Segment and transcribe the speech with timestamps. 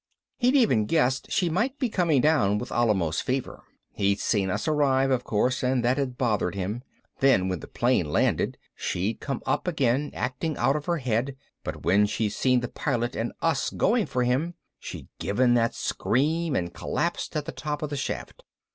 [0.37, 3.63] He'd even guessed she might be coming down with Alamos fever.
[3.93, 6.81] He'd seen us arrive, of course, and that had bothered him.
[7.19, 11.83] Then when the plane landed she'd come up again, acting out of her head, but
[11.83, 16.73] when she'd seen the Pilot and us going for him she'd given that scream and
[16.73, 18.41] collapsed at the top of the shaft.